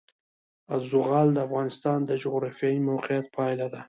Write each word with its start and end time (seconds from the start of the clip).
زغال 0.89 1.27
د 1.33 1.37
افغانستان 1.47 1.99
د 2.05 2.11
جغرافیایي 2.23 2.79
موقیعت 2.89 3.25
پایله 3.37 3.67
ده. 3.73 3.79